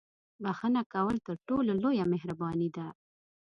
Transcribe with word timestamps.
•بښنه 0.43 0.81
کول 0.93 1.15
تر 1.27 1.35
ټولو 1.47 1.71
لویه 1.83 2.05
مهرباني 2.13 2.69
ده. 2.75 2.87